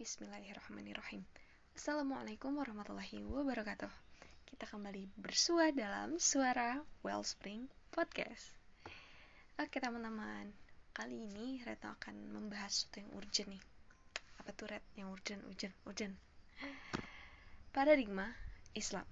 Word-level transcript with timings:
Bismillahirrahmanirrahim. 0.00 1.20
Assalamualaikum 1.76 2.56
warahmatullahi 2.56 3.20
wabarakatuh. 3.20 3.92
Kita 4.48 4.64
kembali 4.64 5.12
bersua 5.20 5.76
dalam 5.76 6.16
suara 6.16 6.80
Wellspring 7.04 7.68
Podcast. 7.92 8.48
Oke 9.60 9.76
teman-teman, 9.76 10.56
kali 10.96 11.28
ini 11.28 11.60
Retno 11.68 11.92
akan 12.00 12.16
membahas 12.32 12.80
sesuatu 12.80 13.04
yang 13.04 13.12
urgent 13.12 13.48
nih. 13.52 13.62
Apa 14.40 14.50
tuh 14.56 14.72
Ret? 14.72 14.80
Yang 14.96 15.08
urgent, 15.20 15.40
urgent, 15.52 15.74
urgent. 15.84 16.14
Paradigma 17.68 18.32
Islam. 18.72 19.04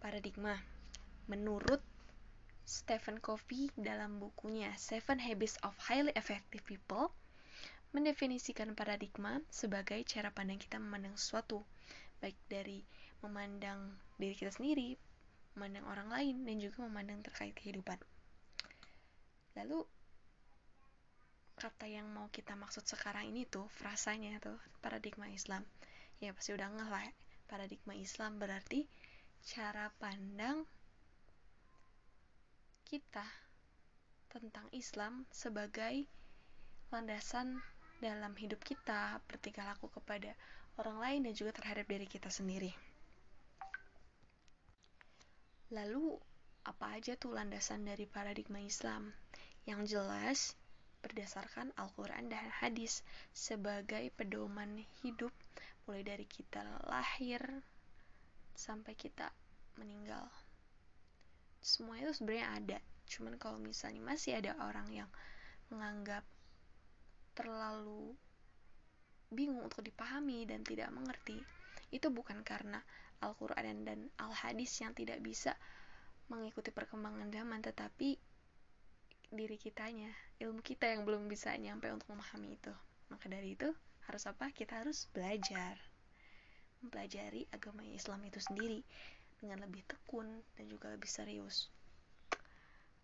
Paradigma 0.00 0.56
menurut 1.28 1.84
Stephen 2.64 3.20
Covey 3.20 3.68
dalam 3.76 4.16
bukunya 4.16 4.72
Seven 4.80 5.20
Habits 5.20 5.60
of 5.60 5.76
Highly 5.76 6.16
Effective 6.16 6.64
People 6.64 7.12
mendefinisikan 7.94 8.74
paradigma 8.74 9.38
sebagai 9.54 10.02
cara 10.02 10.34
pandang 10.34 10.58
kita 10.58 10.82
memandang 10.82 11.14
sesuatu, 11.14 11.62
baik 12.18 12.34
dari 12.50 12.82
memandang 13.22 13.94
diri 14.18 14.34
kita 14.34 14.50
sendiri, 14.50 14.98
memandang 15.54 15.86
orang 15.86 16.08
lain, 16.10 16.36
dan 16.42 16.58
juga 16.58 16.82
memandang 16.90 17.22
terkait 17.22 17.54
kehidupan. 17.54 17.96
Lalu, 19.54 19.86
kata 21.54 21.86
yang 21.86 22.10
mau 22.10 22.26
kita 22.34 22.58
maksud 22.58 22.82
sekarang 22.82 23.30
ini 23.30 23.46
tuh, 23.46 23.70
frasanya 23.70 24.42
tuh, 24.42 24.58
paradigma 24.82 25.30
Islam. 25.30 25.62
Ya 26.18 26.34
pasti 26.34 26.50
udah 26.50 26.66
ngeh 26.74 26.90
lah, 26.90 27.06
paradigma 27.46 27.94
Islam 27.94 28.42
berarti 28.42 28.90
cara 29.46 29.94
pandang 30.02 30.66
kita 32.90 33.24
tentang 34.34 34.66
Islam 34.74 35.22
sebagai 35.30 36.10
landasan 36.90 37.62
dalam 38.04 38.36
hidup 38.36 38.60
kita, 38.60 39.16
bertingkah 39.24 39.64
laku 39.64 39.88
kepada 39.88 40.36
orang 40.76 41.00
lain 41.00 41.20
dan 41.24 41.32
juga 41.32 41.56
terhadap 41.56 41.88
diri 41.88 42.04
kita 42.04 42.28
sendiri. 42.28 42.68
Lalu, 45.72 46.20
apa 46.68 47.00
aja 47.00 47.16
tuh 47.16 47.32
landasan 47.32 47.88
dari 47.88 48.04
paradigma 48.04 48.60
Islam? 48.60 49.16
Yang 49.64 49.96
jelas, 49.96 50.38
berdasarkan 51.00 51.72
Al-Quran 51.80 52.28
dan 52.28 52.48
hadis 52.60 53.00
sebagai 53.32 54.12
pedoman 54.12 54.84
hidup 55.00 55.32
mulai 55.84 56.00
dari 56.00 56.24
kita 56.24 56.64
lahir 56.88 57.40
sampai 58.56 58.96
kita 58.96 59.28
meninggal 59.76 60.24
semua 61.60 62.00
itu 62.00 62.12
sebenarnya 62.16 62.48
ada 62.56 62.78
cuman 63.04 63.36
kalau 63.36 63.60
misalnya 63.60 64.00
masih 64.00 64.40
ada 64.40 64.56
orang 64.64 64.88
yang 64.88 65.10
menganggap 65.68 66.24
terlalu 67.34 68.14
bingung 69.34 69.66
untuk 69.66 69.82
dipahami 69.82 70.46
dan 70.46 70.62
tidak 70.62 70.88
mengerti 70.94 71.42
itu 71.90 72.10
bukan 72.10 72.42
karena 72.46 72.78
Al-Quran 73.22 73.86
dan 73.86 74.10
Al-Hadis 74.18 74.70
yang 74.82 74.94
tidak 74.94 75.18
bisa 75.22 75.54
mengikuti 76.30 76.70
perkembangan 76.70 77.28
zaman 77.30 77.60
tetapi 77.60 78.16
diri 79.34 79.58
kitanya 79.58 80.10
ilmu 80.38 80.62
kita 80.62 80.88
yang 80.88 81.02
belum 81.02 81.26
bisa 81.26 81.50
nyampe 81.58 81.90
untuk 81.90 82.14
memahami 82.14 82.54
itu 82.54 82.72
maka 83.10 83.26
dari 83.26 83.58
itu 83.58 83.68
harus 84.06 84.24
apa 84.30 84.52
kita 84.54 84.84
harus 84.84 85.10
belajar 85.10 85.76
mempelajari 86.84 87.48
agama 87.50 87.80
Islam 87.88 88.20
itu 88.28 88.38
sendiri 88.38 88.84
dengan 89.40 89.64
lebih 89.64 89.80
tekun 89.88 90.44
dan 90.56 90.64
juga 90.68 90.92
lebih 90.92 91.08
serius. 91.08 91.72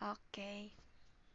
Oke, 0.00 0.16
okay. 0.32 0.60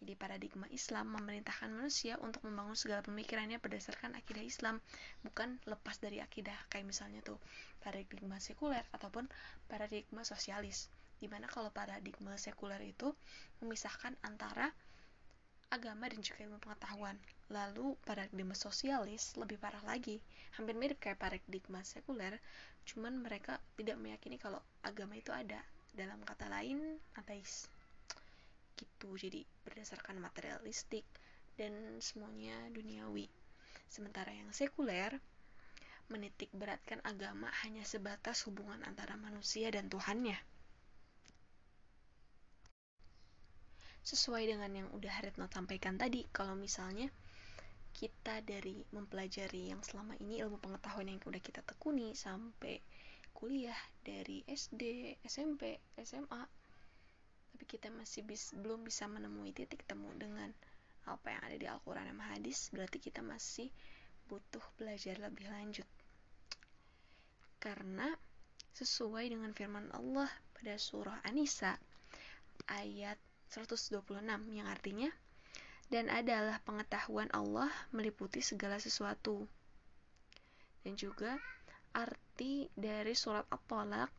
Jadi 0.02 0.18
paradigma 0.18 0.66
Islam 0.74 1.14
memerintahkan 1.14 1.70
manusia 1.70 2.18
untuk 2.26 2.42
membangun 2.50 2.74
segala 2.74 3.06
pemikirannya 3.06 3.62
berdasarkan 3.62 4.18
akidah 4.18 4.42
Islam, 4.42 4.82
bukan 5.22 5.62
lepas 5.70 6.02
dari 6.02 6.18
akidah 6.18 6.58
kayak 6.74 6.90
misalnya 6.90 7.22
tuh 7.22 7.38
paradigma 7.86 8.42
sekuler 8.42 8.82
ataupun 8.98 9.30
paradigma 9.70 10.26
sosialis. 10.26 10.90
Di 11.22 11.30
mana 11.30 11.46
kalau 11.46 11.70
paradigma 11.70 12.34
sekuler 12.34 12.82
itu 12.82 13.14
memisahkan 13.62 14.18
antara 14.26 14.74
agama 15.70 16.10
dan 16.10 16.26
juga 16.26 16.50
ilmu 16.50 16.58
pengetahuan. 16.58 17.14
Lalu 17.54 17.94
paradigma 18.02 18.58
sosialis 18.58 19.38
lebih 19.38 19.62
parah 19.62 19.86
lagi, 19.86 20.18
hampir 20.58 20.74
mirip 20.74 20.98
kayak 20.98 21.22
paradigma 21.22 21.86
sekuler, 21.86 22.42
cuman 22.90 23.22
mereka 23.22 23.62
tidak 23.78 24.02
meyakini 24.02 24.42
kalau 24.42 24.66
agama 24.82 25.14
itu 25.14 25.30
ada. 25.30 25.62
Dalam 25.94 26.18
kata 26.26 26.50
lain, 26.50 26.98
ateis. 27.14 27.70
Gitu, 28.82 29.10
jadi 29.14 29.46
berdasarkan 29.62 30.18
materialistik 30.18 31.06
dan 31.54 32.02
semuanya 32.02 32.58
duniawi. 32.74 33.30
Sementara 33.86 34.34
yang 34.34 34.50
sekuler 34.50 35.22
menitik 36.10 36.50
beratkan 36.58 36.98
agama 37.06 37.54
hanya 37.62 37.86
sebatas 37.86 38.42
hubungan 38.50 38.82
antara 38.82 39.14
manusia 39.22 39.70
dan 39.70 39.86
Tuhannya. 39.86 40.36
Sesuai 44.02 44.50
dengan 44.50 44.74
yang 44.74 44.90
udah 44.98 45.14
Retno 45.22 45.46
sampaikan 45.46 46.02
tadi, 46.02 46.26
kalau 46.34 46.58
misalnya 46.58 47.14
kita 47.94 48.42
dari 48.42 48.82
mempelajari 48.90 49.70
yang 49.70 49.86
selama 49.86 50.18
ini 50.18 50.42
ilmu 50.42 50.58
pengetahuan 50.58 51.06
yang 51.06 51.22
udah 51.22 51.38
kita 51.38 51.62
tekuni 51.62 52.18
sampai 52.18 52.82
kuliah 53.38 53.78
dari 54.02 54.42
SD, 54.50 55.16
SMP, 55.22 55.78
SMA 56.02 56.61
tapi 57.52 57.64
kita 57.68 57.88
masih 57.92 58.24
bis, 58.24 58.56
belum 58.56 58.88
bisa 58.88 59.06
menemui 59.06 59.52
titik 59.52 59.84
temu 59.86 60.10
dengan 60.18 60.50
apa 61.06 61.34
yang 61.34 61.42
ada 61.44 61.58
di 61.58 61.68
Al-Quran 61.68 62.08
dan 62.14 62.20
hadis 62.34 62.72
berarti 62.72 62.98
kita 63.02 63.20
masih 63.26 63.68
butuh 64.32 64.64
belajar 64.80 65.20
lebih 65.20 65.50
lanjut 65.50 65.88
karena 67.62 68.10
sesuai 68.74 69.30
dengan 69.30 69.52
firman 69.54 69.92
Allah 69.94 70.30
pada 70.58 70.74
surah 70.80 71.20
An-Nisa 71.28 71.78
ayat 72.70 73.18
126 73.52 74.08
yang 74.56 74.66
artinya 74.66 75.12
dan 75.92 76.08
adalah 76.08 76.64
pengetahuan 76.64 77.28
Allah 77.36 77.68
meliputi 77.92 78.40
segala 78.40 78.80
sesuatu. 78.80 79.44
Dan 80.82 80.96
juga 80.96 81.36
arti 81.92 82.72
dari 82.74 83.12
surat 83.12 83.44
At-Talaq 83.52 84.10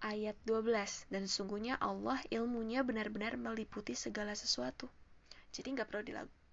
ayat 0.00 0.36
12 0.48 1.12
dan 1.12 1.24
sungguhnya 1.28 1.76
Allah 1.80 2.16
ilmunya 2.32 2.80
benar-benar 2.80 3.36
meliputi 3.36 3.92
segala 3.92 4.32
sesuatu. 4.32 4.88
Jadi 5.52 5.76
nggak 5.76 5.88
perlu 5.88 6.02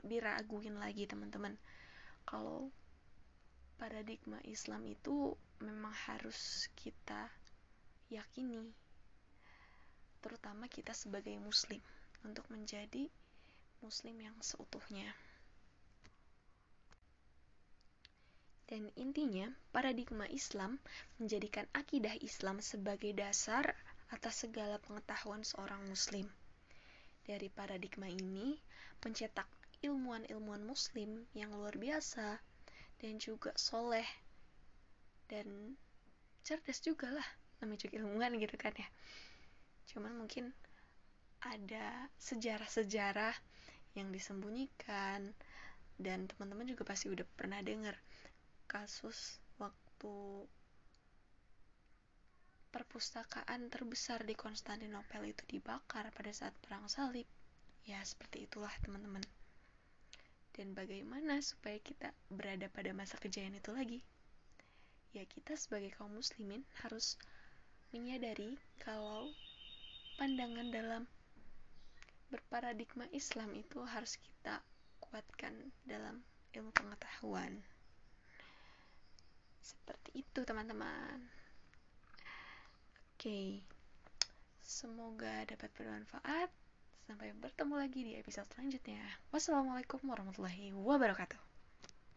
diraguin 0.03 0.75
lagi 0.79 1.07
teman-teman. 1.07 1.55
Kalau 2.27 2.67
paradigma 3.79 4.41
Islam 4.43 4.83
itu 4.89 5.35
memang 5.63 5.93
harus 6.09 6.67
kita 6.75 7.31
yakini 8.07 8.71
terutama 10.17 10.67
kita 10.67 10.91
sebagai 10.91 11.37
muslim 11.39 11.79
untuk 12.25 12.43
menjadi 12.51 13.07
muslim 13.79 14.17
yang 14.17 14.35
seutuhnya. 14.41 15.07
Dan 18.67 18.91
intinya, 18.99 19.47
paradigma 19.71 20.27
Islam 20.27 20.75
menjadikan 21.23 21.63
akidah 21.71 22.19
Islam 22.19 22.59
sebagai 22.59 23.15
dasar 23.15 23.71
atas 24.11 24.43
segala 24.43 24.75
pengetahuan 24.83 25.47
seorang 25.47 25.79
muslim. 25.87 26.27
Dari 27.23 27.47
paradigma 27.47 28.11
ini, 28.11 28.59
mencetak 28.99 29.47
ilmuwan-ilmuwan 29.79 30.67
muslim 30.67 31.23
yang 31.31 31.55
luar 31.55 31.79
biasa 31.79 32.43
dan 32.99 33.13
juga 33.23 33.55
soleh 33.55 34.07
dan 35.31 35.79
cerdas 36.43 36.83
juga 36.83 37.11
lah. 37.11 37.27
Namanya 37.63 37.87
juga 37.87 38.03
ilmuwan 38.03 38.35
gitu 38.35 38.55
kan 38.59 38.75
ya. 38.75 38.87
Cuman 39.95 40.11
mungkin 40.11 40.51
ada 41.39 42.11
sejarah-sejarah 42.19 43.35
yang 43.95 44.11
disembunyikan 44.11 45.31
dan 45.97 46.27
teman-teman 46.29 46.67
juga 46.67 46.83
pasti 46.83 47.09
udah 47.09 47.25
pernah 47.37 47.63
dengar 47.63 47.95
kasus 48.67 49.39
waktu 49.57 50.45
perpustakaan 52.69 53.71
terbesar 53.73 54.21
di 54.27 54.37
Konstantinopel 54.37 55.33
itu 55.33 55.41
dibakar 55.49 56.11
pada 56.13 56.31
saat 56.35 56.53
perang 56.61 56.85
salib. 56.85 57.25
Ya 57.87 58.03
seperti 58.03 58.45
itulah 58.45 58.71
teman-teman. 58.83 59.23
Dan 60.51 60.75
bagaimana 60.75 61.39
supaya 61.39 61.79
kita 61.79 62.11
berada 62.27 62.67
pada 62.67 62.91
masa 62.91 63.15
kejayaan 63.17 63.57
itu 63.57 63.71
lagi? 63.71 63.99
Ya 65.15 65.23
kita 65.23 65.55
sebagai 65.55 65.95
kaum 65.95 66.13
muslimin 66.13 66.67
harus 66.83 67.15
menyadari 67.95 68.59
kalau 68.83 69.31
pandangan 70.19 70.67
dalam 70.69 71.03
berparadigma 72.27 73.07
Islam 73.15 73.55
itu 73.55 73.79
harus 73.87 74.19
kita 74.19 74.59
kuatkan 74.99 75.55
dalam 75.87 76.19
ilmu 76.51 76.75
pengetahuan. 76.75 77.63
Seperti 79.67 80.23
itu, 80.23 80.39
teman-teman. 80.47 81.19
Oke, 83.11 83.59
semoga 84.63 85.43
dapat 85.43 85.67
bermanfaat. 85.75 86.47
Sampai 87.03 87.35
bertemu 87.35 87.75
lagi 87.75 87.99
di 88.03 88.13
episode 88.15 88.47
selanjutnya. 88.55 89.03
Wassalamualaikum 89.35 89.99
warahmatullahi 90.07 90.71
wabarakatuh. 90.71 91.46